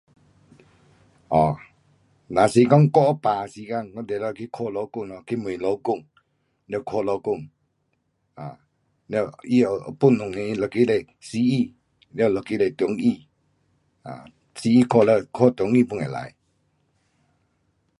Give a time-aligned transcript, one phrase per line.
[1.27, 1.55] 哦，
[2.35, 5.61] 若是讲我有病时间，我定得去看医生咯，去问医生，
[6.67, 7.49] 了看医生。
[8.33, 8.57] 啊，
[9.07, 9.17] 它
[9.47, 11.75] 有分两个，一个是西医，
[12.13, 13.27] 了一个是中医。
[14.01, 14.25] 啊，
[14.55, 16.33] 西医看了看中医 pun 可以。